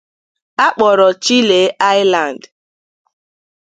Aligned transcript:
a 0.65 0.67
kpọrọ 0.75 1.07
Chile 1.23 1.61
Island 1.97 2.41